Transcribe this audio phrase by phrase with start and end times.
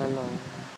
[0.00, 0.59] Hello。